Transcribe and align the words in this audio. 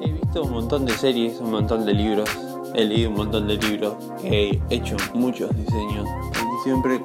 He 0.00 0.12
visto 0.12 0.42
un 0.42 0.50
montón 0.50 0.86
de 0.86 0.92
series, 0.92 1.40
un 1.40 1.50
montón 1.50 1.84
de 1.84 1.92
libros, 1.92 2.28
he 2.74 2.84
leído 2.84 3.10
un 3.10 3.16
montón 3.16 3.46
de 3.48 3.56
libros, 3.56 3.94
he 4.24 4.60
hecho 4.70 4.96
muchos 5.14 5.54
diseños 5.56 6.08
y 6.34 6.64
siempre 6.64 7.00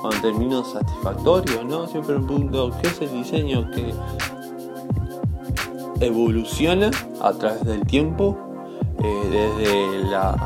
cuando 0.00 0.20
termino 0.20 0.64
satisfactorio, 0.64 1.64
¿no? 1.64 1.86
Siempre 1.86 2.18
me 2.18 2.26
pregunto 2.26 2.72
qué 2.80 2.88
es 2.88 3.00
el 3.02 3.12
diseño 3.12 3.70
que 3.70 3.92
evoluciona 6.00 6.90
a 7.20 7.32
través 7.32 7.64
del 7.64 7.86
tiempo, 7.86 8.38
eh, 9.02 9.54
desde 9.58 10.10
la 10.10 10.36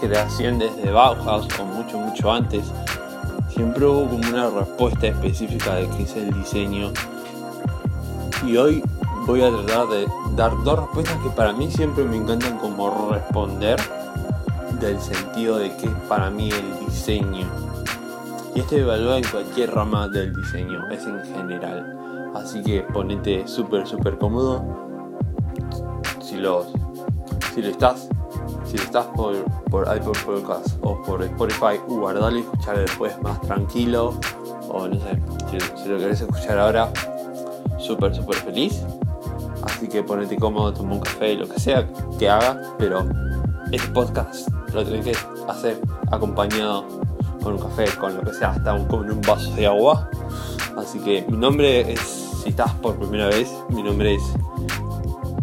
creación 0.00 0.58
desde 0.58 0.90
Bauhaus 0.90 1.48
o 1.58 1.64
mucho 1.64 1.98
mucho 1.98 2.32
antes. 2.32 2.64
Siempre 3.50 3.86
hubo 3.86 4.08
como 4.08 4.28
una 4.28 4.50
respuesta 4.50 5.08
específica 5.08 5.74
de 5.74 5.88
qué 5.88 6.02
es 6.04 6.16
el 6.16 6.32
diseño. 6.32 6.92
Y 8.46 8.56
hoy 8.56 8.82
voy 9.26 9.42
a 9.42 9.50
tratar 9.50 9.88
de 9.88 10.06
dar 10.36 10.52
dos 10.62 10.78
respuestas 10.78 11.16
que 11.22 11.30
para 11.30 11.52
mí 11.52 11.70
siempre 11.70 12.04
me 12.04 12.16
encantan 12.16 12.58
como 12.58 13.10
responder 13.10 13.78
del 14.80 15.00
sentido 15.00 15.58
de 15.58 15.74
qué 15.76 15.86
es 15.86 15.92
para 16.08 16.30
mí 16.30 16.50
el 16.50 16.86
diseño. 16.86 17.46
Y 18.54 18.60
esto 18.60 18.76
evalúa 18.76 19.18
en 19.18 19.24
cualquier 19.24 19.74
rama 19.74 20.08
del 20.08 20.34
diseño, 20.34 20.88
es 20.90 21.04
en 21.04 21.20
general. 21.24 22.30
Así 22.34 22.62
que 22.62 22.82
ponete 22.82 23.46
súper, 23.46 23.86
súper 23.86 24.18
cómodo. 24.18 24.64
Si 26.20 26.36
lo, 26.36 26.66
si 27.54 27.62
lo 27.62 27.68
estás, 27.68 28.08
si 28.64 28.76
lo 28.76 28.82
estás 28.84 29.06
por, 29.06 29.44
por 29.70 29.88
Apple 29.88 30.12
Podcast 30.24 30.76
o 30.82 31.02
por 31.02 31.22
Spotify, 31.22 31.78
guardalo 31.88 32.36
y 32.36 32.40
escuchar 32.40 32.78
después 32.78 33.20
más 33.22 33.40
tranquilo. 33.40 34.14
O 34.68 34.86
no 34.86 34.94
sé, 34.94 35.20
si, 35.50 35.82
si 35.82 35.88
lo 35.88 35.98
querés 35.98 36.20
escuchar 36.20 36.58
ahora, 36.58 36.90
súper, 37.88 38.14
súper 38.14 38.36
feliz. 38.36 38.82
Así 39.62 39.88
que 39.88 40.02
ponete 40.02 40.36
cómodo, 40.36 40.72
toma 40.72 40.94
un 40.94 41.00
café, 41.00 41.34
lo 41.34 41.48
que 41.48 41.58
sea 41.58 41.88
que 42.18 42.28
hagas, 42.28 42.58
pero 42.78 43.04
este 43.72 43.88
podcast 43.88 44.48
lo 44.72 44.84
tenés 44.84 45.04
que 45.04 45.16
hacer 45.48 45.80
acompañado 46.12 46.84
con 47.42 47.54
un 47.54 47.58
café, 47.58 47.86
con 47.98 48.14
lo 48.14 48.22
que 48.22 48.34
sea, 48.34 48.50
hasta 48.50 48.76
con 48.86 49.10
un 49.10 49.20
vaso 49.22 49.50
de 49.54 49.66
agua. 49.66 50.10
Así 50.76 50.98
que 51.00 51.24
mi 51.28 51.38
nombre 51.38 51.92
es, 51.92 52.00
si 52.42 52.50
estás 52.50 52.72
por 52.74 52.96
primera 52.96 53.26
vez, 53.26 53.50
mi 53.70 53.82
nombre 53.82 54.14
es 54.14 54.22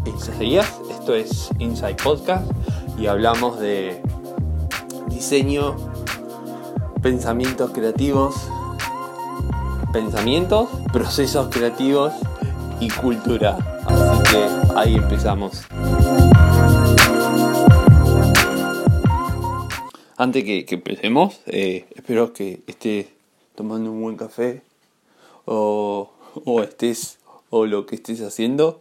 Isaías, 0.06 0.80
esto 0.90 1.14
es 1.14 1.50
Inside 1.60 1.96
Podcast 1.96 2.50
y 2.98 3.08
hablamos 3.08 3.60
de 3.60 4.02
diseño, 5.08 5.76
pensamientos 7.02 7.72
creativos, 7.72 8.36
pensamientos, 9.92 10.70
procesos 10.94 11.50
creativos 11.50 12.14
cultura. 12.90 13.58
Así 13.86 14.24
que 14.32 14.48
ahí 14.76 14.96
empezamos. 14.96 15.64
Antes 20.18 20.44
que, 20.44 20.66
que 20.66 20.76
empecemos, 20.76 21.42
eh, 21.46 21.86
espero 21.96 22.32
que 22.32 22.62
estés 22.68 23.08
tomando 23.56 23.92
un 23.92 24.02
buen 24.02 24.16
café 24.16 24.62
o, 25.46 26.12
o 26.46 26.64
estés 26.64 27.20
o 27.50 27.66
lo 27.66 27.86
que 27.86 27.96
estés 27.96 28.22
haciendo. 28.22 28.80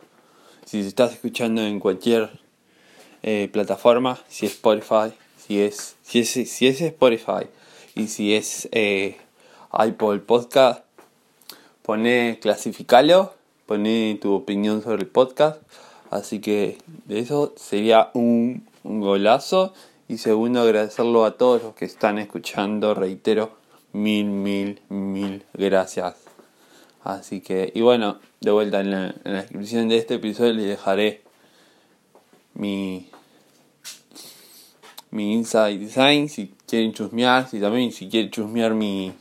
Si 0.64 0.80
estás 0.80 1.12
escuchando 1.12 1.62
en 1.62 1.80
cualquier 1.80 2.40
eh, 3.22 3.48
plataforma, 3.52 4.18
si 4.28 4.46
es 4.46 4.52
Spotify, 4.52 5.12
si 5.36 5.60
es, 5.60 5.96
si 6.02 6.20
es, 6.20 6.30
si 6.30 6.66
es 6.66 6.80
Spotify 6.80 7.46
y 7.94 8.08
si 8.08 8.34
es 8.34 8.68
eh, 8.72 9.16
Apple 9.70 10.20
Podcast, 10.20 10.84
pone 11.82 12.38
clasificalo, 12.40 13.34
pone 13.66 14.18
tu 14.20 14.34
opinión 14.34 14.82
sobre 14.82 15.02
el 15.02 15.08
podcast. 15.08 15.60
Así 16.10 16.40
que 16.40 16.78
de 17.06 17.18
eso 17.18 17.52
sería 17.56 18.10
un, 18.14 18.66
un 18.82 19.00
golazo. 19.00 19.72
Y 20.08 20.18
segundo, 20.18 20.60
agradecerlo 20.60 21.24
a 21.24 21.36
todos 21.36 21.62
los 21.62 21.74
que 21.74 21.86
están 21.86 22.18
escuchando. 22.18 22.94
Reitero, 22.94 23.56
mil, 23.92 24.26
mil, 24.26 24.80
mil 24.88 25.44
gracias. 25.54 26.16
Así 27.02 27.40
que, 27.40 27.70
y 27.74 27.80
bueno, 27.82 28.18
de 28.40 28.50
vuelta 28.50 28.80
en 28.80 28.90
la, 28.90 29.14
en 29.24 29.32
la 29.32 29.42
descripción 29.42 29.88
de 29.88 29.98
este 29.98 30.14
episodio 30.14 30.54
les 30.54 30.66
dejaré 30.66 31.22
mi, 32.54 33.08
mi 35.10 35.34
Inside 35.34 35.78
Design 35.78 36.28
si 36.28 36.54
quieren 36.66 36.92
chusmear, 36.92 37.48
si 37.48 37.60
también 37.60 37.92
si 37.92 38.08
quieren 38.08 38.30
chusmear 38.30 38.72
mi, 38.74 39.12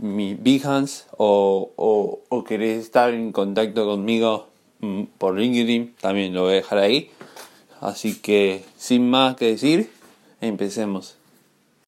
mi 0.00 0.34
Behance 0.34 1.04
o, 1.16 1.70
o, 1.76 2.20
o 2.28 2.44
querés 2.44 2.84
estar 2.84 3.12
en 3.14 3.32
contacto 3.32 3.84
conmigo 3.86 4.48
mm, 4.80 5.02
por 5.18 5.38
LinkedIn, 5.38 5.94
también 6.00 6.34
lo 6.34 6.42
voy 6.42 6.52
a 6.52 6.56
dejar 6.56 6.78
ahí. 6.78 7.10
Así 7.80 8.18
que, 8.20 8.64
sin 8.76 9.08
más 9.08 9.36
que 9.36 9.46
decir, 9.46 9.90
empecemos. 10.40 11.16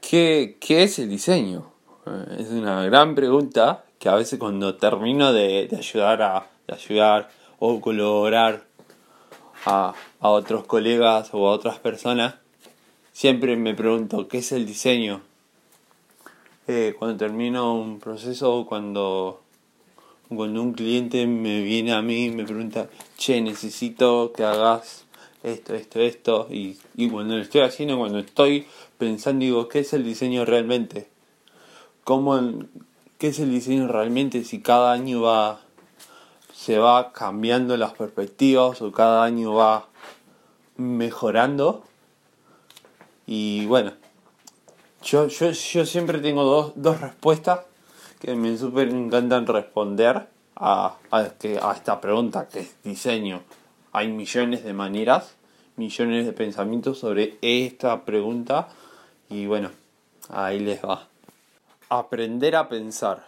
¿Qué, 0.00 0.56
qué 0.61 0.83
es 0.84 0.99
el 0.99 1.09
diseño? 1.09 1.67
Eh, 2.06 2.37
Es 2.41 2.50
una 2.50 2.84
gran 2.84 3.15
pregunta 3.15 3.84
que 3.99 4.09
a 4.09 4.15
veces 4.15 4.39
cuando 4.39 4.77
termino 4.77 5.33
de, 5.33 5.69
de 5.69 5.77
ayudar 5.77 6.23
a 6.23 6.47
de 6.67 6.75
ayudar 6.75 7.31
o 7.59 7.81
colaborar 7.81 8.65
a, 9.65 9.94
a 10.21 10.29
otros 10.31 10.65
colegas 10.65 11.31
o 11.33 11.49
a 11.49 11.53
otras 11.53 11.79
personas, 11.79 12.34
siempre 13.12 13.56
me 13.56 13.75
pregunto, 13.75 14.29
¿qué 14.29 14.39
es 14.39 14.53
el 14.53 14.67
diseño? 14.67 15.23
Eh, 16.69 16.95
cuando 16.97 17.17
termino 17.17 17.75
un 17.75 17.99
proceso, 17.99 18.65
cuando, 18.69 19.41
cuando 20.28 20.62
un 20.62 20.73
cliente 20.73 21.27
me 21.27 21.61
viene 21.62 21.93
a 21.93 22.03
mí 22.03 22.27
y 22.27 22.31
me 22.31 22.45
pregunta, 22.45 22.89
che, 23.17 23.41
necesito 23.41 24.33
que 24.33 24.45
hagas 24.45 25.05
esto, 25.43 25.75
esto, 25.75 26.00
esto, 26.00 26.47
y, 26.50 26.78
y 26.95 27.11
cuando 27.11 27.34
lo 27.34 27.43
estoy 27.43 27.62
haciendo, 27.62 27.99
cuando 27.99 28.21
estoy 28.21 28.67
pensando, 28.97 29.45
digo, 29.45 29.69
¿qué 29.69 29.81
es 29.81 29.93
el 29.93 30.05
diseño 30.05 30.45
realmente? 30.45 31.09
¿Cómo, 32.05 32.41
¿Qué 33.19 33.29
es 33.29 33.41
el 33.41 33.50
diseño 33.50 33.89
realmente 33.89 34.44
si 34.44 34.61
cada 34.61 34.93
año 34.93 35.23
va 35.23 35.61
se 36.53 36.79
va 36.79 37.12
cambiando 37.12 37.77
las 37.77 37.93
perspectivas 37.94 38.83
o 38.83 38.93
cada 38.93 39.25
año 39.25 39.55
va 39.55 39.89
mejorando? 40.77 41.83
Y 43.27 43.67
bueno, 43.67 43.93
yo, 45.03 45.27
yo, 45.29 45.51
yo 45.51 45.87
siempre 45.87 46.19
tengo 46.21 46.45
dos, 46.45 46.73
dos 46.77 47.01
respuestas 47.01 47.61
que 48.21 48.35
me 48.35 48.57
súper 48.57 48.89
encantan 48.89 49.47
responder 49.47 50.29
a, 50.57 50.95
a, 51.11 51.29
que, 51.39 51.59
a 51.61 51.73
esta 51.73 52.01
pregunta 52.01 52.49
que 52.49 52.61
es 52.61 52.83
diseño. 52.83 53.43
Hay 53.93 54.09
millones 54.09 54.65
de 54.65 54.73
maneras, 54.73 55.35
millones 55.77 56.25
de 56.25 56.33
pensamientos 56.33 56.99
sobre 56.99 57.37
esta 57.43 58.05
pregunta 58.05 58.69
y 59.29 59.47
bueno, 59.47 59.71
ahí 60.29 60.61
les 60.61 60.85
va. 60.85 61.09
Aprender 61.89 62.57
a 62.57 62.69
pensar 62.69 63.27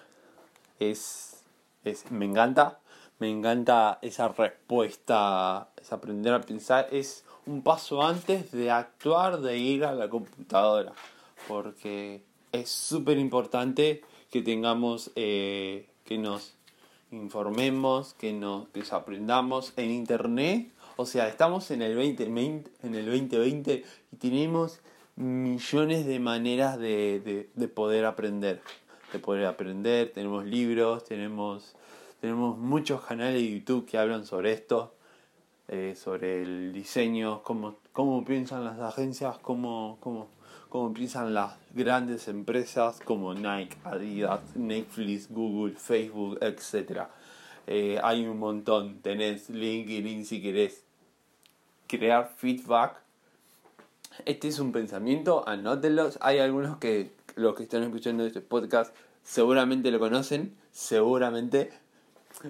es, 0.79 1.43
es 1.84 2.11
me 2.11 2.25
encanta, 2.25 2.79
me 3.19 3.31
encanta 3.31 3.99
esa 4.01 4.29
respuesta, 4.29 5.69
es 5.81 5.93
aprender 5.93 6.33
a 6.34 6.41
pensar, 6.41 6.89
es 6.93 7.25
un 7.47 7.63
paso 7.63 8.03
antes 8.03 8.53
de 8.53 8.71
actuar, 8.71 9.41
de 9.41 9.59
ir 9.59 9.84
a 9.84 9.93
la 9.93 10.09
computadora, 10.09 10.93
porque 11.49 12.22
es 12.53 12.69
súper 12.69 13.19
importante 13.19 14.03
que 14.31 14.43
tengamos, 14.43 15.10
eh, 15.16 15.87
que 16.05 16.19
nos 16.19 16.55
informemos, 17.10 18.15
que 18.15 18.32
nos 18.32 18.72
desaprendamos 18.72 19.72
en 19.77 19.91
internet. 19.91 20.71
O 20.97 21.06
sea, 21.06 21.28
estamos 21.28 21.71
en 21.71 21.83
el 21.83 21.94
2020, 21.94 22.71
en 22.83 22.94
el 22.94 23.06
2020 23.06 23.84
y 24.12 24.16
tenemos 24.16 24.81
millones 25.16 26.06
de 26.06 26.19
maneras 26.19 26.78
de, 26.78 27.21
de, 27.21 27.49
de 27.54 27.69
poder 27.69 28.04
aprender. 28.04 28.60
De 29.12 29.19
poder 29.19 29.47
aprender, 29.47 30.10
tenemos 30.12 30.44
libros, 30.44 31.04
tenemos, 31.04 31.77
tenemos 32.21 32.59
muchos 32.59 33.03
canales 33.03 33.34
de 33.34 33.59
YouTube 33.59 33.86
que 33.86 33.97
hablan 33.97 34.27
sobre 34.27 34.53
esto, 34.53 34.95
eh, 35.69 35.95
sobre 35.97 36.42
el 36.42 36.72
diseño, 36.72 37.42
cómo, 37.42 37.77
cómo 37.92 38.24
piensan 38.24 38.65
las 38.65 38.80
agencias, 38.80 39.39
cómo, 39.39 39.98
cómo, 40.01 40.28
cómo 40.74 40.92
piensan 40.92 41.34
las 41.34 41.53
grandes 41.72 42.26
empresas 42.26 42.98
como 43.04 43.32
Nike, 43.32 43.76
Adidas, 43.84 44.41
Netflix, 44.56 45.30
Google, 45.30 45.76
Facebook, 45.76 46.36
etc. 46.41 47.03
Eh, 47.68 48.00
hay 48.03 48.26
un 48.26 48.41
montón. 48.41 48.98
Tenés 49.00 49.50
LinkedIn 49.50 50.26
si 50.26 50.42
querés 50.42 50.82
crear 51.86 52.28
feedback. 52.36 52.97
Este 54.24 54.48
es 54.48 54.59
un 54.59 54.72
pensamiento, 54.72 55.48
anótenlos. 55.48 56.18
Hay 56.21 56.41
algunos 56.41 56.78
que 56.78 57.12
los 57.36 57.54
que 57.54 57.62
están 57.62 57.84
escuchando 57.84 58.26
este 58.26 58.41
podcast 58.41 58.92
seguramente 59.22 59.92
lo 59.92 60.00
conocen, 60.00 60.56
seguramente. 60.72 61.71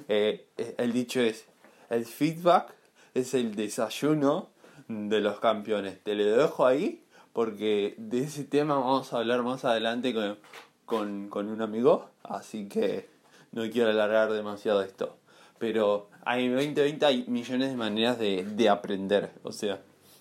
Eh, 0.09 0.47
el 0.79 0.95
dicho 0.95 1.21
es, 1.21 1.45
el 1.91 2.07
feedback 2.07 2.75
es 3.13 3.35
el 3.35 3.55
desayuno 3.55 4.49
de 4.89 5.21
los 5.21 5.41
campeones. 5.41 6.03
Te 6.03 6.15
lo 6.15 6.25
dejo 6.25 6.65
ahí 6.65 7.05
porque 7.35 7.97
de 7.99 8.23
ese 8.23 8.45
tema 8.45 8.77
vamos 8.77 9.13
a 9.13 9.19
hablar 9.19 9.43
más 9.43 9.65
adelante 9.65 10.15
con, 10.15 10.39
con, 10.87 11.29
con 11.29 11.49
un 11.49 11.61
amigo, 11.61 12.09
así 12.23 12.69
que 12.69 13.11
no 13.51 13.69
quiero 13.71 13.91
alargar 13.91 14.33
demasiado 14.33 14.83
esto. 14.83 15.19
Pero 15.59 16.09
hay 16.25 16.49
2020 16.49 17.05
hay 17.05 17.25
millones 17.27 17.71
de 17.71 17.77
maneras 17.77 18.21
de, 18.21 18.45
de 18.45 18.69
aprender. 18.69 19.33
O 19.43 19.51
sea, 19.51 19.81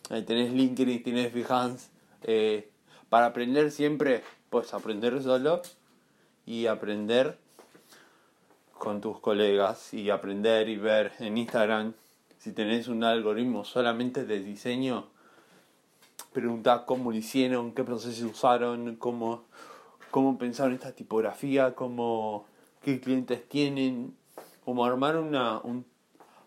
ahí 0.10 0.24
tenés 0.24 0.52
LinkedIn, 0.52 1.04
tenés 1.04 1.32
Behance. 1.32 1.90
Eh, 2.24 2.72
para 3.10 3.28
aprender 3.28 3.70
siempre, 3.70 4.24
puedes 4.50 4.74
aprender 4.74 5.22
solo 5.22 5.62
y 6.48 6.66
aprender 6.66 7.38
con 8.80 9.02
tus 9.02 9.20
colegas 9.20 9.94
y 9.94 10.10
aprender 10.10 10.68
y 10.68 10.78
ver 10.78 11.12
en 11.20 11.38
Instagram 11.38 11.94
si 12.40 12.54
tenés 12.54 12.88
un 12.88 13.04
algoritmo 13.04 13.66
solamente 13.66 14.26
de 14.26 14.40
diseño 14.40 15.13
pregunta 16.32 16.86
cómo 16.86 17.12
lo 17.12 17.18
hicieron, 17.18 17.74
qué 17.74 17.84
procesos 17.84 18.32
usaron, 18.32 18.96
cómo, 18.98 19.44
cómo 20.12 20.38
pensaron 20.38 20.74
esta 20.74 20.92
tipografía, 20.92 21.76
cómo, 21.76 22.46
qué 22.82 23.00
clientes 23.00 23.48
tienen, 23.48 24.16
cómo 24.66 24.86
armar 24.86 25.18
una, 25.18 25.60
un, 25.60 25.86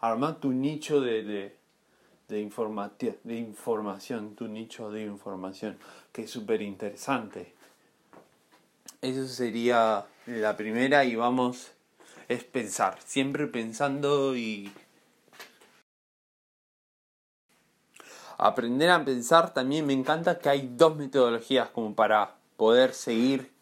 armar 0.00 0.40
tu 0.40 0.52
nicho 0.52 1.00
de, 1.00 1.22
de, 1.22 1.56
de, 2.28 3.18
de 3.24 3.38
información, 3.38 4.34
tu 4.34 4.48
nicho 4.48 4.90
de 4.90 5.04
información, 5.04 5.78
que 6.12 6.22
es 6.22 6.30
súper 6.30 6.62
interesante. 6.62 7.54
Eso 9.02 9.26
sería 9.28 10.06
la 10.26 10.56
primera 10.56 11.04
y 11.04 11.14
vamos, 11.14 11.70
es 12.28 12.44
pensar, 12.44 12.98
siempre 13.04 13.46
pensando 13.46 14.36
y 14.36 14.70
aprender 18.38 18.90
a 18.90 19.04
pensar 19.04 19.54
también 19.54 19.86
me 19.86 19.92
encanta 19.92 20.38
que 20.38 20.48
hay 20.48 20.70
dos 20.74 20.96
metodologías 20.96 21.70
como 21.70 21.94
para 21.94 22.34
poder 22.56 22.94
seguir 22.94 23.52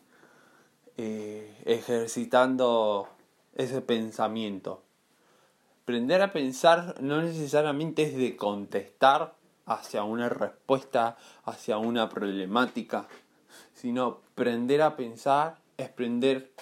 eh, 0.96 1.62
ejercitando 1.64 3.08
ese 3.54 3.80
pensamiento. 3.80 4.82
Aprender 5.82 6.22
a 6.22 6.32
pensar 6.32 7.00
no 7.00 7.20
necesariamente 7.20 8.04
es 8.04 8.16
de 8.16 8.36
contestar 8.36 9.34
hacia 9.66 10.02
una 10.02 10.28
respuesta, 10.28 11.16
hacia 11.44 11.78
una 11.78 12.08
problemática, 12.08 13.06
sino 13.74 14.20
aprender 14.32 14.82
a 14.82 14.96
pensar 14.96 15.58
es 15.76 15.90
aprender 15.90 16.52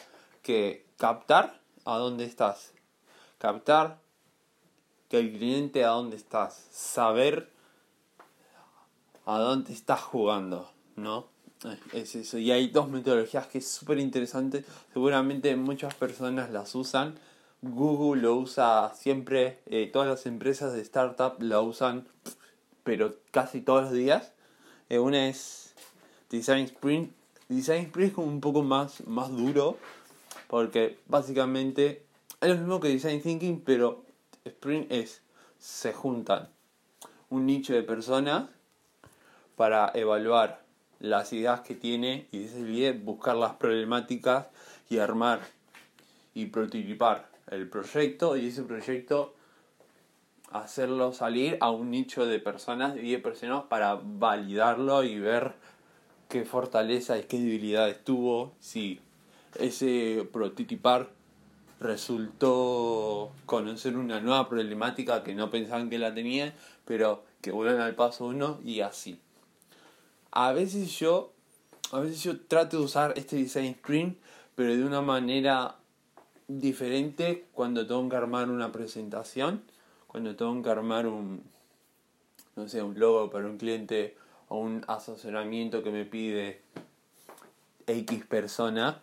que 0.42 0.86
captar 0.96 1.60
a 1.84 1.96
dónde 1.98 2.24
estás, 2.24 2.72
captar 3.38 3.98
que 5.08 5.18
el 5.18 5.32
cliente 5.32 5.84
a 5.84 5.88
dónde 5.88 6.16
estás, 6.16 6.68
saber 6.72 7.51
a 9.24 9.38
dónde 9.38 9.72
estás 9.72 10.00
jugando, 10.00 10.70
¿no? 10.96 11.26
Es 11.92 12.16
eso. 12.16 12.38
Y 12.38 12.50
hay 12.50 12.68
dos 12.68 12.88
metodologías 12.88 13.46
que 13.46 13.58
es 13.58 13.68
súper 13.68 13.98
interesante. 13.98 14.64
Seguramente 14.92 15.54
muchas 15.56 15.94
personas 15.94 16.50
las 16.50 16.74
usan. 16.74 17.14
Google 17.60 18.22
lo 18.22 18.36
usa 18.36 18.92
siempre. 18.96 19.60
Eh, 19.66 19.88
todas 19.92 20.08
las 20.08 20.26
empresas 20.26 20.72
de 20.72 20.80
startup 20.80 21.40
la 21.40 21.60
usan, 21.60 22.06
pero 22.82 23.14
casi 23.30 23.60
todos 23.60 23.84
los 23.84 23.92
días. 23.92 24.32
Eh, 24.88 24.98
una 24.98 25.28
es 25.28 25.74
Design 26.30 26.64
Sprint. 26.64 27.12
Design 27.48 27.84
Sprint 27.86 28.10
es 28.10 28.14
como 28.14 28.26
un 28.26 28.40
poco 28.40 28.62
más, 28.62 29.06
más 29.06 29.30
duro. 29.30 29.78
Porque 30.48 30.98
básicamente 31.06 32.04
es 32.40 32.48
lo 32.48 32.56
mismo 32.56 32.80
que 32.80 32.88
Design 32.88 33.22
Thinking, 33.22 33.60
pero 33.60 34.04
Sprint 34.44 34.90
es. 34.90 35.22
Se 35.60 35.92
juntan 35.92 36.48
un 37.30 37.46
nicho 37.46 37.72
de 37.72 37.84
personas 37.84 38.48
para 39.56 39.90
evaluar 39.94 40.62
las 41.02 41.32
ideas 41.32 41.60
que 41.60 41.74
tiene 41.74 42.28
y 42.30 42.44
decide 42.44 42.92
buscar 42.92 43.36
las 43.36 43.54
problemáticas 43.54 44.46
y 44.88 44.98
armar 44.98 45.40
y 46.32 46.46
prototipar 46.46 47.28
el 47.50 47.68
proyecto. 47.68 48.36
Y 48.36 48.46
ese 48.46 48.62
proyecto 48.62 49.34
hacerlo 50.52 51.12
salir 51.12 51.58
a 51.60 51.70
un 51.70 51.90
nicho 51.90 52.24
de 52.26 52.38
personas, 52.38 52.94
de 52.94 53.00
10 53.00 53.22
personas 53.22 53.64
para 53.64 53.98
validarlo 54.02 55.02
y 55.02 55.18
ver 55.18 55.54
qué 56.28 56.44
fortaleza 56.44 57.18
y 57.18 57.24
qué 57.24 57.38
debilidades 57.38 58.02
tuvo, 58.04 58.54
si 58.60 59.00
ese 59.58 60.26
prototipar 60.32 61.08
resultó 61.80 63.32
conocer 63.44 63.96
una 63.96 64.20
nueva 64.20 64.48
problemática 64.48 65.24
que 65.24 65.34
no 65.34 65.50
pensaban 65.50 65.90
que 65.90 65.98
la 65.98 66.14
tenían, 66.14 66.54
pero 66.84 67.24
que 67.40 67.50
vuelven 67.50 67.80
al 67.80 67.94
paso 67.96 68.26
uno 68.26 68.60
y 68.64 68.80
así 68.80 69.18
a 70.32 70.52
veces 70.52 70.98
yo, 70.98 71.32
a 71.92 72.00
veces 72.00 72.22
yo 72.22 72.40
trato 72.40 72.78
de 72.78 72.84
usar 72.84 73.12
este 73.16 73.36
design 73.36 73.66
sprint, 73.66 74.18
pero 74.54 74.74
de 74.74 74.84
una 74.84 75.02
manera 75.02 75.76
diferente 76.48 77.46
cuando 77.52 77.86
tengo 77.86 78.08
que 78.08 78.16
armar 78.16 78.50
una 78.50 78.72
presentación, 78.72 79.62
cuando 80.06 80.34
tengo 80.34 80.60
que 80.62 80.70
armar 80.70 81.06
un, 81.06 81.42
no 82.56 82.68
sé, 82.68 82.82
un 82.82 82.98
logo 82.98 83.30
para 83.30 83.46
un 83.46 83.58
cliente 83.58 84.16
o 84.48 84.58
un 84.58 84.84
asesoramiento 84.88 85.82
que 85.82 85.90
me 85.90 86.04
pide 86.04 86.62
X 87.86 88.24
persona, 88.26 89.00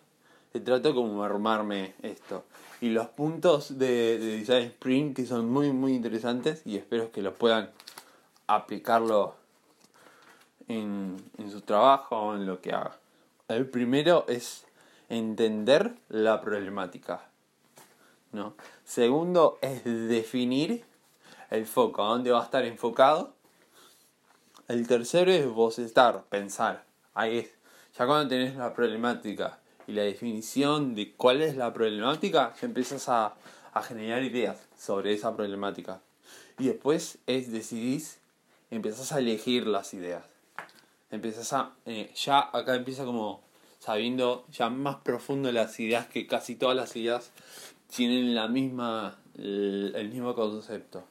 trato 0.64 0.94
como 0.94 1.22
armarme 1.22 1.94
esto. 2.02 2.44
Y 2.80 2.88
los 2.88 3.06
puntos 3.08 3.78
de, 3.78 4.18
de, 4.18 4.38
Design 4.38 4.66
Sprint 4.68 5.16
que 5.16 5.26
son 5.26 5.48
muy 5.48 5.70
muy 5.72 5.94
interesantes 5.94 6.62
y 6.64 6.76
espero 6.76 7.12
que 7.12 7.22
los 7.22 7.34
puedan 7.34 7.70
aplicarlo 8.46 9.39
en, 10.70 11.50
su 11.50 11.60
trabajo 11.62 12.16
o 12.16 12.34
en 12.34 12.46
lo 12.46 12.60
que 12.60 12.72
haga. 12.72 12.96
El 13.48 13.68
primero 13.68 14.24
es 14.28 14.64
entender 15.08 15.94
la 16.08 16.40
problemática. 16.40 17.22
¿no? 18.32 18.54
Segundo 18.84 19.58
es 19.60 19.84
definir 19.84 20.84
el 21.50 21.66
foco, 21.66 22.04
a 22.04 22.10
dónde 22.10 22.30
va 22.30 22.40
a 22.40 22.44
estar 22.44 22.64
enfocado. 22.64 23.34
El 24.68 24.86
tercero 24.86 25.32
es 25.32 25.48
vos 25.48 25.80
estar, 25.80 26.22
pensar. 26.24 26.84
Ahí 27.14 27.38
es. 27.38 27.50
Ya 27.98 28.06
cuando 28.06 28.28
tenés 28.28 28.54
la 28.54 28.72
problemática 28.72 29.58
y 29.88 29.92
la 29.92 30.02
definición 30.02 30.94
de 30.94 31.12
cuál 31.14 31.42
es 31.42 31.56
la 31.56 31.72
problemática, 31.74 32.54
ya 32.60 32.66
empiezas 32.66 33.08
a, 33.08 33.34
a 33.72 33.82
generar 33.82 34.22
ideas 34.22 34.68
sobre 34.78 35.12
esa 35.12 35.34
problemática. 35.34 36.00
Y 36.60 36.68
después 36.68 37.18
es 37.26 37.50
decidir, 37.50 38.02
empiezas 38.70 39.10
a 39.10 39.18
elegir 39.18 39.66
las 39.66 39.92
ideas 39.92 40.29
empiezas 41.10 41.52
a, 41.52 41.72
eh, 41.86 42.12
ya 42.14 42.38
acá 42.52 42.74
empieza 42.74 43.04
como 43.04 43.42
sabiendo 43.78 44.44
ya 44.50 44.68
más 44.70 44.96
profundo 44.96 45.50
las 45.50 45.80
ideas 45.80 46.06
que 46.06 46.26
casi 46.26 46.54
todas 46.54 46.76
las 46.76 46.94
ideas 46.96 47.32
tienen 47.94 48.34
la 48.34 48.46
misma, 48.46 49.18
el, 49.36 50.10
mismo 50.12 50.34
concepto. 50.34 51.04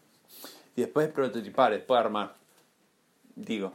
Y 0.75 0.81
después 0.81 1.09
prototipar, 1.09 1.71
después 1.71 2.00
armar. 2.00 2.35
Digo, 3.35 3.74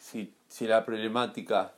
si, 0.00 0.32
si 0.48 0.66
la 0.66 0.84
problemática 0.84 1.72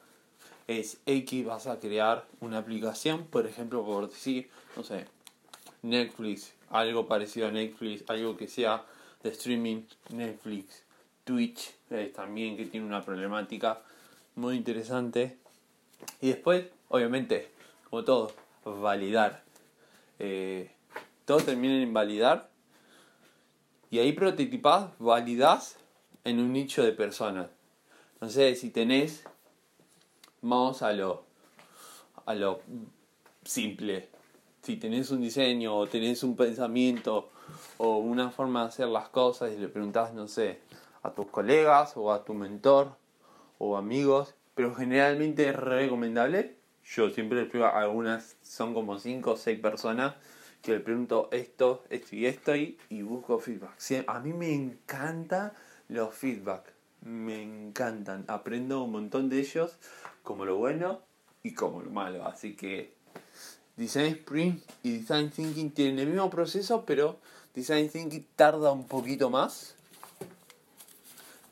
es 0.67 0.99
X, 1.07 1.45
vas 1.45 1.67
a 1.67 1.79
crear 1.79 2.27
una 2.41 2.59
aplicación, 2.59 3.27
por 3.27 3.47
ejemplo, 3.47 3.85
por 3.85 4.09
decir, 4.09 4.49
no 4.77 4.83
sé, 4.83 5.07
Netflix, 5.83 6.53
algo 6.71 7.07
parecido 7.07 7.49
a 7.49 7.53
Netflix, 7.53 8.03
algo 8.09 8.37
que 8.37 8.49
sea 8.49 8.85
de 9.23 9.31
streaming, 9.31 9.83
Netflix, 10.11 10.83
Twitch 11.27 11.75
eh, 11.91 12.13
también 12.15 12.57
que 12.57 12.65
tiene 12.67 12.87
una 12.87 13.05
problemática 13.05 13.83
muy 14.37 14.57
interesante. 14.57 15.37
Y 16.21 16.29
después, 16.29 16.67
obviamente, 16.89 17.51
como 17.91 18.05
todo, 18.05 18.33
validar. 18.65 19.43
Eh, 20.21 20.71
todo 21.25 21.39
termina 21.39 21.83
en 21.83 21.93
validar. 21.93 22.49
Y 23.91 23.99
ahí 23.99 24.13
prototipás, 24.13 24.91
validás 24.99 25.77
en 26.25 26.39
un 26.39 26.53
nicho 26.53 26.83
de 26.85 26.93
personas. 26.93 27.51
Sé, 28.29 28.55
si 28.55 28.71
tenés, 28.71 29.25
vamos 30.43 30.83
a 30.83 30.93
lo, 30.93 31.25
a 32.25 32.35
lo 32.35 32.61
simple. 33.45 34.09
Si 34.63 34.77
tenés 34.77 35.11
un 35.11 35.21
diseño 35.21 35.77
o 35.77 35.87
tenés 35.87 36.23
un 36.23 36.37
pensamiento 36.37 37.31
o 37.79 37.99
una 37.99 38.31
forma 38.31 38.63
de 38.63 38.69
hacer 38.69 38.89
las 38.89 39.09
cosas 39.09 39.53
y 39.53 39.59
le 39.59 39.69
preguntás, 39.69 40.13
no 40.13 40.27
sé, 40.27 40.61
a 41.07 41.15
tus 41.15 41.27
colegas 41.27 41.97
o 41.97 42.13
a 42.13 42.25
tu 42.25 42.35
mentor 42.35 42.97
o 43.59 43.77
amigos, 43.77 44.35
pero 44.55 44.75
generalmente 44.75 45.49
es 45.49 45.57
recomendable. 45.57 46.57
Yo 46.85 47.11
siempre 47.11 47.41
les 47.41 47.51
pregunto, 47.51 47.75
algunas 47.75 48.37
son 48.43 48.75
como 48.75 48.99
5 48.99 49.31
o 49.31 49.37
6 49.37 49.61
personas 49.61 50.15
que 50.63 50.73
le 50.73 50.81
pregunto 50.81 51.29
esto, 51.33 51.85
esto 51.91 52.17
y 52.17 52.27
esto 52.27 52.57
y, 52.57 52.77
busco 53.03 53.39
feedback. 53.39 54.05
a 54.09 54.19
mí 54.19 54.33
me 54.33 54.53
encanta 54.53 55.55
los 55.89 56.13
feedback, 56.15 56.73
me 57.03 57.43
encantan, 57.43 58.25
aprendo 58.27 58.83
un 58.83 58.93
montón 58.93 59.29
de 59.29 59.41
ellos, 59.41 59.79
como 60.23 60.45
lo 60.45 60.57
bueno 60.57 61.01
y 61.45 61.55
como 61.55 61.83
lo 61.83 61.91
malo. 61.91 62.27
Así 62.27 62.57
que 62.57 62.95
Design 63.77 64.07
Sprint 64.07 64.65
y 64.83 64.99
Design 64.99 65.31
Thinking 65.31 65.71
tienen 65.71 66.01
el 66.01 66.09
mismo 66.09 66.31
proceso, 66.31 66.85
pero 66.85 67.21
Design 67.55 67.89
Thinking 67.89 68.27
tarda 68.35 68.73
un 68.73 68.89
poquito 68.89 69.31
más 69.31 69.76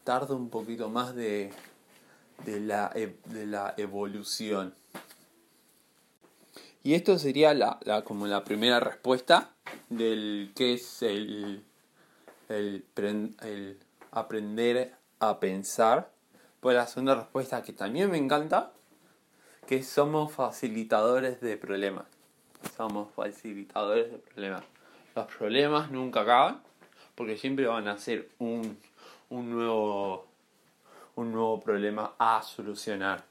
tarda 0.05 0.35
un 0.35 0.51
poquito 0.51 0.89
más 0.91 1.15
de, 1.15 1.51
de, 2.45 2.61
la, 2.61 2.93
e, 2.95 3.17
de 3.27 3.47
la 3.47 3.75
evolución. 3.77 4.75
Y 6.83 6.95
esto 6.95 7.19
sería 7.19 7.55
la, 7.55 7.81
la, 7.83 8.05
como 8.05 8.27
la 8.27 8.45
primera 8.45 8.79
respuesta 8.79 9.51
del 9.89 10.53
que 10.55 10.75
es 10.75 11.03
el, 11.03 11.65
el, 12.51 12.85
el 13.43 13.79
aprender 14.13 14.95
a 15.19 15.41
pensar. 15.41 16.11
Pues 16.61 16.77
la 16.77 16.87
segunda 16.87 17.15
respuesta 17.15 17.63
que 17.63 17.73
también 17.73 18.11
me 18.11 18.19
encanta, 18.19 18.73
que 19.67 19.83
somos 19.83 20.33
facilitadores 20.33 21.41
de 21.41 21.57
problemas. 21.57 22.07
Somos 22.77 23.13
facilitadores 23.15 24.11
de 24.11 24.19
problemas. 24.19 24.63
Los 25.15 25.27
problemas 25.27 25.91
nunca 25.91 26.23
acaban, 26.23 26.63
porque 27.15 27.37
siempre 27.37 27.67
van 27.67 27.89
a 27.89 27.99
ser 27.99 28.29
un, 28.39 28.79
un 29.31 29.51
nuevo 29.51 30.35
un 31.17 31.33
nuevo 31.33 31.61
problema 31.61 32.15
a 32.19 32.43
solucionar. 32.43 33.25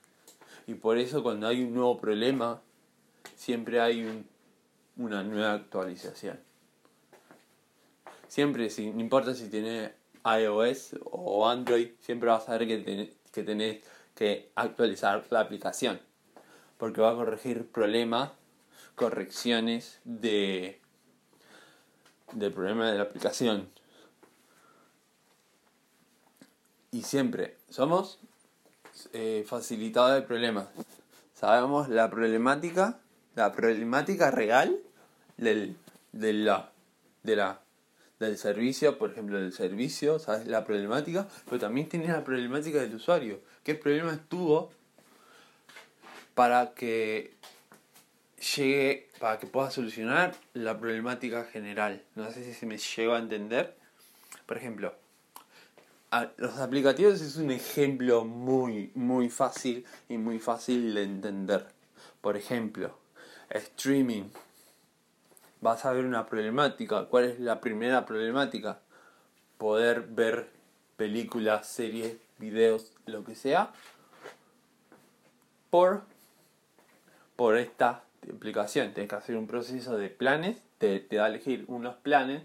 Y 0.68 0.76
por 0.76 0.98
eso 0.98 1.22
cuando 1.22 1.48
hay 1.48 1.64
un 1.64 1.74
nuevo 1.74 2.00
problema, 2.00 2.62
siempre 3.36 3.82
hay 3.82 4.04
un, 4.04 4.26
una 4.98 5.24
nueva 5.24 5.54
actualización. 5.54 6.40
Siempre, 8.28 8.70
si, 8.70 8.90
no 8.90 9.02
importa 9.02 9.36
si 9.36 9.50
tienes 9.50 9.92
iOS 10.26 10.96
o 11.04 11.48
Android, 11.48 11.90
siempre 12.00 12.30
vas 12.30 12.48
a 12.48 12.58
ver 12.58 12.68
que, 12.68 13.14
que 13.32 13.44
tenés 13.44 13.84
que 14.16 14.52
actualizar 14.56 15.24
la 15.30 15.42
aplicación. 15.42 16.00
Porque 16.78 17.02
va 17.02 17.12
a 17.12 17.16
corregir 17.16 17.68
problemas, 17.68 18.32
correcciones 18.96 20.00
de 20.04 20.80
del 22.32 22.52
problema 22.52 22.90
de 22.90 22.98
la 22.98 23.04
aplicación. 23.04 23.70
Y 26.94 27.02
siempre 27.02 27.58
somos 27.70 28.20
eh, 29.12 29.44
facilitadores 29.48 30.22
de 30.22 30.28
problemas. 30.28 30.68
Sabemos 31.34 31.90
la 31.90 32.10
problemática, 32.10 33.00
la 33.36 33.52
problemática 33.52 34.30
real 34.30 34.78
del, 35.38 35.76
de 36.12 36.34
la, 36.34 36.72
de 37.24 37.36
la, 37.36 37.60
del 38.20 38.38
servicio, 38.38 39.00
por 39.00 39.12
ejemplo, 39.12 39.40
del 39.40 39.52
servicio, 39.52 40.20
sabes 40.20 40.46
la 40.48 40.64
problemática, 40.64 41.28
pero 41.46 41.60
también 41.60 41.90
tienes 41.90 42.10
la 42.10 42.24
problemática 42.24 42.80
del 42.80 42.96
usuario. 42.96 43.42
¿Qué 43.64 43.74
problema 43.74 44.20
tuvo 44.30 44.72
para 46.36 46.74
que 46.76 47.34
llegue, 48.56 49.10
para 49.20 49.40
que 49.40 49.48
pueda 49.48 49.72
solucionar 49.72 50.36
la 50.54 50.80
problemática 50.80 51.44
general? 51.46 52.04
No 52.14 52.32
sé 52.32 52.44
si 52.44 52.54
se 52.54 52.68
me 52.68 52.78
llegó 52.78 53.16
a 53.16 53.20
entender. 53.20 53.76
Por 54.46 54.58
ejemplo, 54.58 54.94
los 56.38 56.60
aplicativos 56.60 57.22
es 57.22 57.38
un 57.38 57.51
ejemplo 57.51 58.25
muy, 58.25 58.91
muy 58.93 59.29
fácil 59.29 59.86
y 60.10 60.17
muy 60.17 60.39
fácil 60.39 60.93
de 60.93 61.03
entender. 61.03 61.65
Por 62.22 62.38
ejemplo, 62.38 62.98
streaming. 63.50 64.25
Vas 65.62 65.86
a 65.86 65.93
ver 65.93 66.05
una 66.05 66.25
problemática. 66.25 67.05
¿Cuál 67.05 67.25
es 67.25 67.39
la 67.39 67.62
primera 67.62 68.05
problemática? 68.05 68.79
Poder 69.58 70.01
ver 70.01 70.50
películas, 70.98 71.67
series, 71.67 72.17
videos, 72.38 72.93
lo 73.05 73.24
que 73.24 73.36
sea, 73.36 73.72
por, 75.70 76.03
por 77.36 77.58
esta 77.58 78.03
aplicación. 78.32 78.93
Tienes 78.93 79.10
que 79.10 79.15
hacer 79.15 79.38
un 79.38 79.48
proceso 79.48 79.98
de 79.98 80.10
planes, 80.10 80.62
te, 80.77 81.00
te 81.00 81.15
da 81.15 81.25
a 81.25 81.27
elegir 81.29 81.65
unos 81.67 81.96
planes 81.96 82.43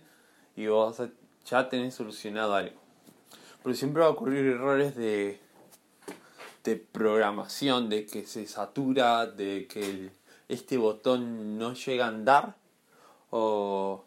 y 0.56 0.68
vos 0.68 1.02
ya 1.44 1.68
tenés 1.68 1.94
solucionado 1.94 2.54
algo. 2.54 2.87
Pero 3.62 3.74
siempre 3.74 4.02
va 4.02 4.08
a 4.08 4.12
ocurrir 4.12 4.46
errores 4.46 4.96
de, 4.96 5.40
de 6.64 6.76
programación, 6.76 7.88
de 7.88 8.06
que 8.06 8.26
se 8.26 8.46
satura, 8.46 9.26
de 9.26 9.66
que 9.68 10.10
este 10.48 10.76
botón 10.76 11.58
no 11.58 11.74
llega 11.74 12.06
a 12.06 12.08
andar, 12.08 12.56
o, 13.30 14.04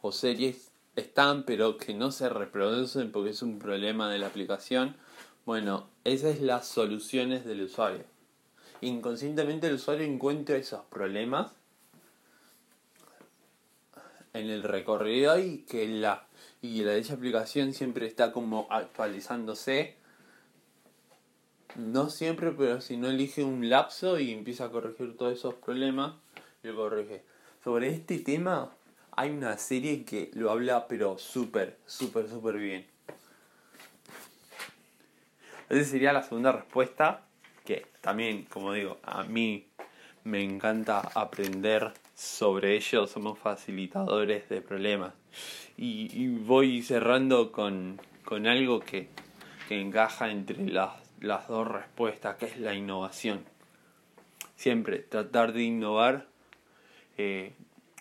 o 0.00 0.12
series 0.12 0.72
están 0.96 1.44
pero 1.44 1.78
que 1.78 1.94
no 1.94 2.12
se 2.12 2.28
reproducen 2.28 3.12
porque 3.12 3.30
es 3.30 3.42
un 3.42 3.58
problema 3.58 4.10
de 4.10 4.18
la 4.18 4.26
aplicación. 4.26 4.96
Bueno, 5.44 5.88
esas 6.04 6.36
son 6.36 6.46
las 6.46 6.68
soluciones 6.68 7.44
del 7.44 7.62
usuario. 7.62 8.04
Inconscientemente 8.80 9.68
el 9.68 9.74
usuario 9.74 10.04
encuentra 10.04 10.56
esos 10.56 10.84
problemas 10.84 11.52
en 14.32 14.50
el 14.50 14.62
recorrido 14.62 15.38
y 15.38 15.58
que 15.58 15.86
la 15.86 16.26
y 16.62 16.84
la 16.84 16.94
dicha 16.94 17.14
aplicación 17.14 17.74
siempre 17.74 18.06
está 18.06 18.32
como 18.32 18.68
actualizándose. 18.70 19.96
No 21.74 22.08
siempre, 22.08 22.52
pero 22.52 22.80
si 22.80 22.96
no 22.96 23.08
elige 23.08 23.42
un 23.42 23.68
lapso 23.68 24.20
y 24.20 24.32
empieza 24.32 24.66
a 24.66 24.70
corregir 24.70 25.16
todos 25.16 25.36
esos 25.36 25.54
problemas, 25.54 26.14
lo 26.62 26.76
corrige. 26.76 27.24
Sobre 27.64 27.88
este 27.88 28.18
tema 28.20 28.70
hay 29.10 29.30
una 29.30 29.58
serie 29.58 30.04
que 30.04 30.30
lo 30.34 30.52
habla 30.52 30.86
pero 30.86 31.18
súper, 31.18 31.78
súper, 31.84 32.28
súper 32.28 32.56
bien. 32.58 32.86
Esa 35.68 35.90
sería 35.90 36.12
la 36.12 36.22
segunda 36.22 36.52
respuesta, 36.52 37.26
que 37.64 37.86
también, 38.00 38.44
como 38.44 38.72
digo, 38.72 38.98
a 39.02 39.24
mí 39.24 39.66
me 40.22 40.44
encanta 40.44 41.00
aprender 41.14 41.92
sobre 42.14 42.76
ello, 42.76 43.06
somos 43.08 43.38
facilitadores 43.38 44.48
de 44.48 44.60
problemas. 44.60 45.14
Y, 45.76 46.28
voy 46.28 46.82
cerrando 46.82 47.52
con, 47.52 48.00
con 48.24 48.46
algo 48.46 48.80
que, 48.80 49.08
que, 49.68 49.80
encaja 49.80 50.30
entre 50.30 50.66
las, 50.66 50.92
las 51.20 51.48
dos 51.48 51.66
respuestas, 51.66 52.36
que 52.36 52.46
es 52.46 52.58
la 52.58 52.74
innovación. 52.74 53.44
Siempre 54.56 54.98
tratar 54.98 55.52
de 55.52 55.62
innovar. 55.62 56.26
Eh, 57.18 57.52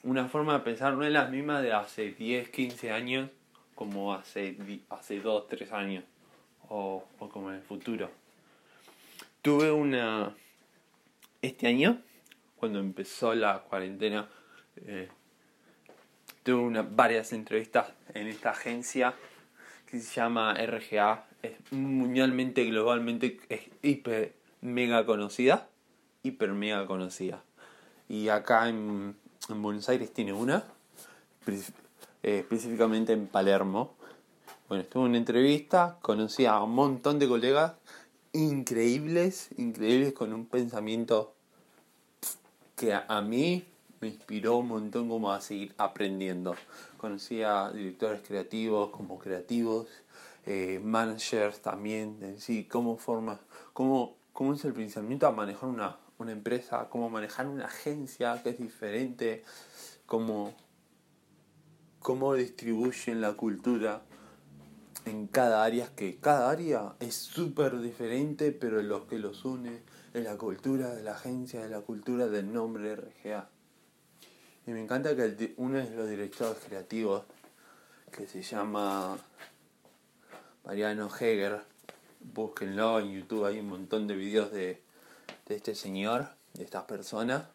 una 0.04 0.28
forma 0.28 0.54
de 0.54 0.60
pensar 0.60 0.94
no 0.94 1.06
es 1.06 1.12
la 1.12 1.26
misma 1.26 1.62
de 1.62 1.74
hace 1.74 2.12
10, 2.12 2.50
15 2.50 2.92
años 2.92 3.30
como 3.76 4.14
hace, 4.14 4.58
hace 4.90 5.20
2, 5.20 5.48
3 5.48 5.72
años 5.74 6.04
o, 6.70 7.04
o 7.20 7.30
como 7.30 7.50
en 7.50 7.58
el 7.58 7.62
futuro. 7.62 8.10
Tuve 9.42 9.72
una... 9.72 10.36
Este 11.42 11.68
año 11.68 12.00
cuando 12.62 12.78
empezó 12.78 13.34
la 13.34 13.58
cuarentena, 13.64 14.30
eh, 14.86 15.10
tuve 16.44 16.62
una, 16.62 16.82
varias 16.82 17.34
entrevistas 17.34 17.88
en 18.14 18.28
esta 18.28 18.52
agencia 18.52 19.14
que 19.86 20.00
se 20.00 20.14
llama 20.14 20.54
RGA. 20.54 21.26
Es 21.42 21.54
mundialmente, 21.72 22.64
globalmente, 22.66 23.40
es 23.50 23.62
hiper 23.82 24.34
mega 24.62 25.06
conocida. 25.06 25.68
Hiper 26.24 26.52
mega 26.52 26.86
conocida. 26.86 27.44
Y 28.08 28.30
acá 28.30 28.70
en, 28.70 29.16
Buenos 29.50 29.90
Aires 29.90 30.14
tiene 30.14 30.34
una, 30.34 30.64
eh, 31.48 32.40
específicamente 32.40 33.14
en 33.14 33.28
Palermo. 33.28 33.96
Bueno, 34.68 34.84
estuve 34.84 35.06
una 35.06 35.18
entrevista, 35.18 35.98
conocí 36.02 36.46
a 36.46 36.60
un 36.62 36.76
montón 36.76 37.20
de 37.20 37.28
colegas 37.28 37.74
increíbles, 38.34 39.50
increíbles 39.58 40.14
con 40.14 40.34
un 40.34 40.46
pensamiento 40.46 41.34
que 42.76 42.94
a, 42.94 43.22
mí 43.22 43.66
me 44.02 44.08
inspiró 44.08 44.58
un 44.58 44.68
montón 44.68 45.08
como 45.08 45.32
a 45.32 45.40
seguir 45.42 45.74
aprendiendo. 45.78 46.56
Conocí 46.98 47.44
a 47.44 47.72
directores 47.72 48.22
creativos 48.28 48.90
como 48.90 49.20
creativos, 49.20 49.88
eh, 50.46 50.82
managers 50.84 51.62
también, 51.62 52.18
en 52.22 52.40
sí, 52.40 52.66
cómo 52.66 52.98
forma, 52.98 53.40
cómo, 53.74 54.18
cómo 54.34 54.56
es 54.56 54.66
el 54.66 54.74
pensamiento 54.74 55.28
a 55.28 55.32
manejar 55.32 55.70
una, 55.70 55.98
una 56.18 56.32
empresa, 56.32 56.90
cómo 56.90 57.12
manejar 57.12 57.48
una 57.48 57.66
agencia 57.66 58.42
que 58.42 58.50
es 58.50 58.58
diferente, 58.58 59.44
cómo, 60.08 60.56
cómo 62.00 62.34
distribuyen 62.34 63.22
la 63.22 63.34
cultura 63.34 64.02
en 65.06 65.28
cada 65.28 65.64
área, 65.64 65.96
que 65.96 66.18
cada 66.20 66.50
área 66.50 66.96
es 67.00 67.16
súper 67.16 67.80
diferente, 67.80 68.52
pero 68.52 68.82
lo 68.82 69.06
que 69.06 69.20
los 69.20 69.46
une 69.46 69.84
es 70.14 70.24
la 70.24 70.38
cultura 70.38 70.94
de 70.96 71.04
la 71.04 71.14
agencia, 71.14 71.62
de 71.62 71.70
la 71.70 71.82
cultura 71.82 72.28
del 72.28 72.52
nombre 72.52 72.96
RGA. 72.96 73.50
Y 74.68 74.72
me 74.72 74.82
encanta 74.82 75.16
que 75.16 75.54
uno 75.58 75.80
de 75.80 75.90
los 75.96 76.08
directores 76.08 76.58
creativos, 76.64 77.24
que 78.12 78.28
se 78.28 78.44
llama 78.44 79.18
Mariano 80.66 81.10
Heger, 81.10 81.62
búsquenlo 82.20 83.00
en 83.00 83.12
YouTube, 83.12 83.46
hay 83.46 83.60
un 83.60 83.70
montón 83.70 84.08
de 84.08 84.16
videos 84.16 84.52
de, 84.52 84.82
de 85.48 85.56
este 85.56 85.74
señor, 85.74 86.28
de 86.54 86.64
estas 86.64 86.84
personas. 86.84 87.46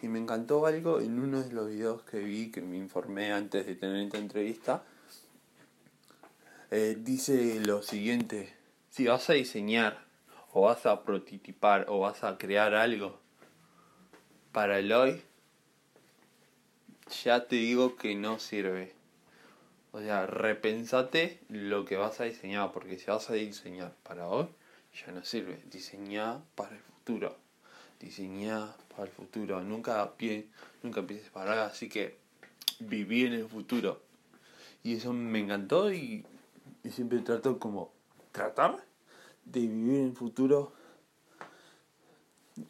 Y 0.00 0.08
me 0.08 0.18
encantó 0.18 0.66
algo 0.66 1.00
en 1.00 1.18
uno 1.18 1.42
de 1.42 1.52
los 1.52 1.68
videos 1.68 2.02
que 2.02 2.18
vi, 2.18 2.50
que 2.50 2.62
me 2.62 2.76
informé 2.76 3.32
antes 3.32 3.66
de 3.66 3.74
tener 3.74 4.04
esta 4.04 4.18
entrevista. 4.18 4.82
Eh, 6.70 6.96
dice 6.98 7.60
lo 7.60 7.82
siguiente, 7.82 8.52
si 8.90 9.06
vas 9.06 9.28
a 9.30 9.34
diseñar 9.34 10.04
o 10.52 10.62
vas 10.62 10.86
a 10.86 11.04
prototipar 11.04 11.86
o 11.88 12.00
vas 12.00 12.24
a 12.24 12.38
crear 12.38 12.74
algo 12.74 13.20
para 14.52 14.78
el 14.78 14.92
hoy, 14.92 15.22
ya 17.24 17.46
te 17.46 17.56
digo 17.56 17.96
que 17.96 18.14
no 18.14 18.38
sirve. 18.38 18.94
O 19.92 20.00
sea, 20.00 20.26
repensate 20.26 21.40
lo 21.48 21.84
que 21.84 21.96
vas 21.96 22.20
a 22.20 22.24
diseñar, 22.24 22.72
porque 22.72 22.98
si 22.98 23.06
vas 23.06 23.30
a 23.30 23.34
diseñar 23.34 23.94
para 24.02 24.28
hoy, 24.28 24.48
ya 25.06 25.12
no 25.12 25.24
sirve. 25.24 25.62
Diseñar 25.70 26.40
para 26.54 26.74
el 26.74 26.80
futuro. 26.80 27.36
Diseñar 28.00 28.74
para 28.88 29.04
el 29.04 29.10
futuro. 29.10 29.60
Nunca, 29.62 30.16
pie, 30.16 30.48
nunca 30.82 31.00
empieces 31.00 31.30
para 31.30 31.50
ahora, 31.50 31.66
así 31.66 31.88
que 31.88 32.18
vivir 32.80 33.28
en 33.28 33.40
el 33.40 33.48
futuro. 33.48 34.02
Y 34.82 34.96
eso 34.96 35.12
me 35.12 35.38
encantó 35.38 35.92
y, 35.92 36.26
y 36.82 36.90
siempre 36.90 37.20
trato 37.20 37.58
como 37.58 37.92
tratar 38.32 38.84
de 39.44 39.60
vivir 39.60 40.00
en 40.00 40.06
el 40.06 40.16
futuro. 40.16 40.72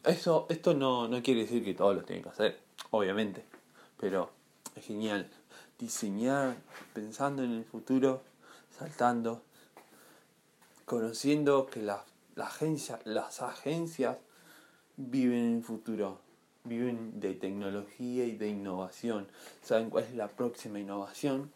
Eso, 0.03 0.45
esto 0.49 0.73
no, 0.73 1.07
no 1.07 1.21
quiere 1.23 1.41
decir 1.41 1.63
que 1.63 1.73
todos 1.73 1.95
lo 1.95 2.03
tienen 2.03 2.23
que 2.23 2.29
hacer, 2.29 2.59
obviamente. 2.91 3.54
Pero 3.97 4.31
es 4.75 4.85
genial 4.85 5.29
diseñar 5.79 6.55
pensando 6.93 7.43
en 7.43 7.51
el 7.51 7.65
futuro, 7.65 8.21
saltando, 8.77 9.41
conociendo 10.85 11.67
que 11.67 11.81
la, 11.81 12.03
la 12.35 12.47
agencia, 12.47 12.99
las 13.03 13.41
agencias 13.41 14.17
viven 14.97 15.39
en 15.39 15.57
el 15.57 15.63
futuro, 15.63 16.19
viven 16.63 17.19
de 17.19 17.33
tecnología 17.33 18.25
y 18.25 18.37
de 18.37 18.49
innovación. 18.49 19.27
Saben 19.61 19.89
cuál 19.89 20.05
es 20.05 20.15
la 20.15 20.27
próxima 20.27 20.79
innovación, 20.79 21.51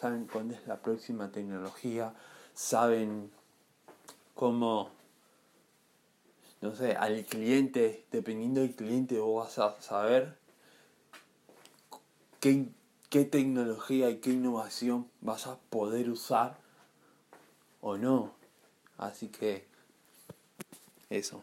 saben 0.00 0.26
cuándo 0.26 0.54
es 0.54 0.66
la 0.66 0.76
próxima 0.76 1.30
tecnología, 1.30 2.12
saben 2.54 3.30
cómo, 4.34 4.90
no 6.60 6.74
sé, 6.74 6.92
al 6.92 7.24
cliente, 7.24 8.04
dependiendo 8.10 8.60
del 8.60 8.74
cliente, 8.74 9.18
vos 9.18 9.46
vas 9.46 9.58
a 9.58 9.80
saber 9.80 10.43
qué, 13.10 13.24
tecnología 13.24 14.10
y 14.10 14.16
qué 14.18 14.30
innovación 14.30 15.08
vas 15.22 15.46
a 15.46 15.56
poder 15.70 16.10
usar 16.10 16.58
o 17.80 17.96
no. 17.96 18.32
Así 18.98 19.28
que 19.28 19.64
eso. 21.08 21.42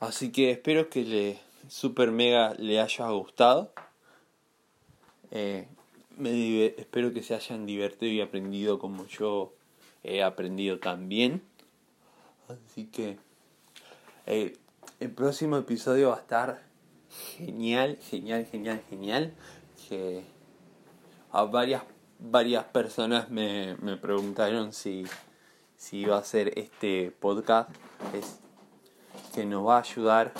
Así 0.00 0.32
que 0.32 0.50
espero 0.50 0.88
que 0.88 1.02
le 1.02 1.38
super 1.68 2.10
mega 2.12 2.54
le 2.54 2.80
haya 2.80 3.10
gustado. 3.10 3.72
Eh, 5.30 5.68
me 6.16 6.66
espero 6.66 7.12
que 7.12 7.22
se 7.22 7.34
hayan 7.34 7.66
divertido 7.66 8.12
y 8.12 8.20
aprendido 8.22 8.78
como 8.78 9.06
yo 9.06 9.52
he 10.02 10.22
aprendido 10.22 10.78
también. 10.78 11.42
Así 12.48 12.86
que 12.86 13.18
eh, 14.24 14.56
el 15.00 15.10
próximo 15.10 15.58
episodio 15.58 16.10
va 16.10 16.16
a 16.16 16.20
estar 16.20 16.62
genial, 17.10 17.98
genial, 18.10 18.46
genial, 18.46 18.82
genial. 18.88 19.34
Que 19.88 20.24
a 21.30 21.44
varias, 21.44 21.82
varias 22.18 22.64
personas 22.64 23.30
me, 23.30 23.76
me 23.80 23.96
preguntaron 23.96 24.72
si, 24.72 25.04
si 25.76 25.98
iba 25.98 26.16
a 26.16 26.24
ser 26.24 26.58
este 26.58 27.10
podcast. 27.20 27.70
Es 28.14 28.40
que 29.34 29.44
nos 29.44 29.66
va 29.66 29.76
a 29.76 29.80
ayudar 29.80 30.32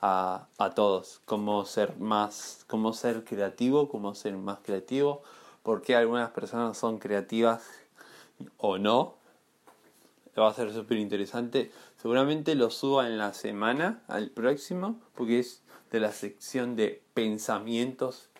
a, 0.00 0.46
a 0.58 0.70
todos. 0.70 1.20
Cómo 1.24 1.64
ser 1.64 1.96
más, 1.98 2.64
cómo 2.68 2.92
ser 2.92 3.24
creativo, 3.24 3.88
cómo 3.88 4.14
ser 4.14 4.36
más 4.36 4.58
creativo. 4.62 5.22
Porque 5.62 5.96
algunas 5.96 6.30
personas 6.30 6.76
son 6.76 6.98
creativas 6.98 7.62
o 8.58 8.78
no. 8.78 9.14
Va 10.38 10.48
a 10.48 10.54
ser 10.54 10.72
súper 10.72 10.98
interesante. 10.98 11.70
Seguramente 12.00 12.54
lo 12.54 12.70
suba 12.70 13.06
en 13.06 13.18
la 13.18 13.32
semana 13.32 14.02
al 14.08 14.30
próximo. 14.30 15.00
Porque 15.14 15.38
es 15.38 15.62
de 15.92 16.00
la 16.00 16.10
sección 16.10 16.74
de 16.74 17.02
pensamientos 17.14 18.30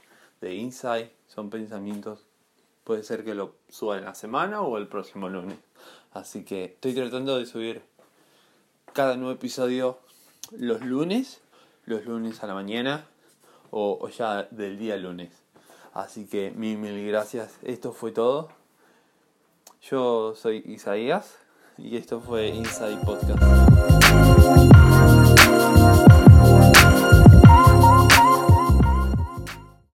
de 0.40 0.54
Insight. 0.54 1.12
Son 1.28 1.50
pensamientos. 1.50 2.24
Puede 2.82 3.04
ser 3.04 3.24
que 3.24 3.34
lo 3.34 3.54
suba 3.68 3.98
en 3.98 4.06
la 4.06 4.14
semana 4.14 4.62
o 4.62 4.78
el 4.78 4.88
próximo 4.88 5.28
lunes. 5.28 5.58
Así 6.12 6.44
que 6.44 6.64
estoy 6.64 6.94
tratando 6.94 7.38
de 7.38 7.46
subir 7.46 7.82
cada 8.92 9.16
nuevo 9.16 9.32
episodio 9.32 9.98
los 10.50 10.80
lunes. 10.80 11.42
Los 11.84 12.06
lunes 12.06 12.42
a 12.42 12.46
la 12.46 12.54
mañana. 12.54 13.06
O, 13.70 14.08
ya 14.08 14.44
del 14.50 14.78
día 14.78 14.96
lunes. 14.96 15.30
Así 15.92 16.26
que 16.26 16.50
mil, 16.52 16.78
mil 16.78 17.06
gracias. 17.06 17.58
Esto 17.62 17.92
fue 17.92 18.12
todo. 18.12 18.48
Yo 19.82 20.34
soy 20.34 20.62
Isaías 20.66 21.36
y 21.76 21.96
esto 21.96 22.20
fue 22.20 22.48
Inside 22.48 22.98
Podcast. 23.04 23.42